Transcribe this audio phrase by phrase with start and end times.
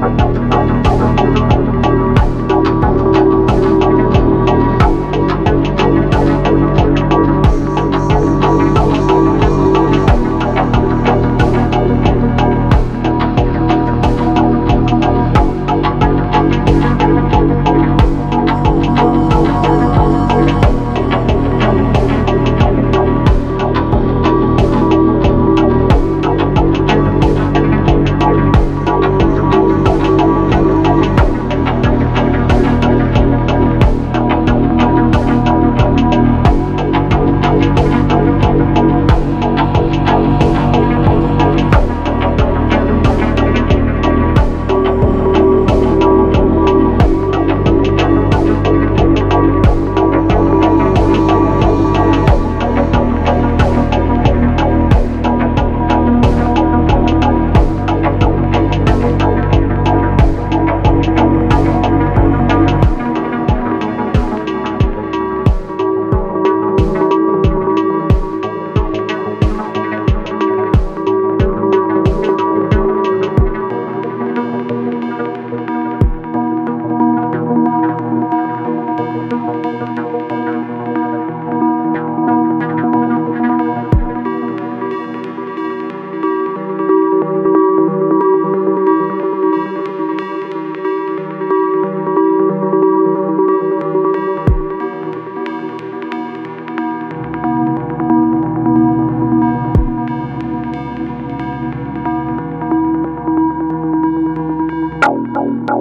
[0.00, 0.77] Música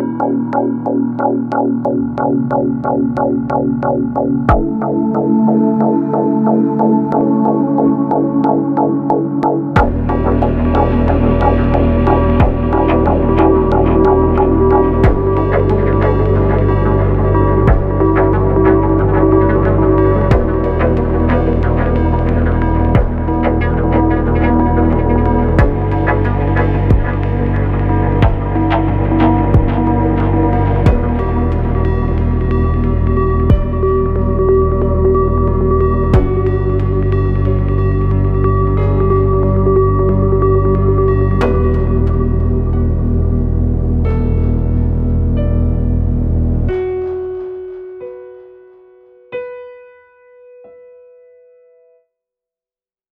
[0.08, 0.56] Thank
[7.72, 7.77] you.